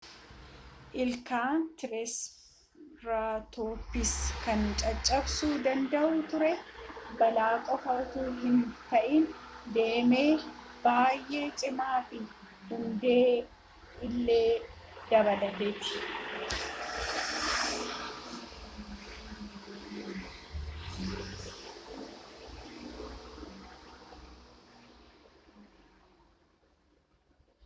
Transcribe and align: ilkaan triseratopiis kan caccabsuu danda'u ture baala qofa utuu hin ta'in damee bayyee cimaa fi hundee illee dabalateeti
ilkaan 1.01 1.59
triseratopiis 1.81 4.13
kan 4.45 4.61
caccabsuu 4.81 5.51
danda'u 5.67 6.15
ture 6.31 6.49
baala 7.19 7.47
qofa 7.67 7.93
utuu 8.05 8.25
hin 8.41 8.57
ta'in 8.93 9.25
damee 9.75 10.33
bayyee 10.87 11.47
cimaa 11.63 11.93
fi 12.09 12.17
hundee 12.69 13.31
illee 14.07 14.53
dabalateeti 15.11 15.99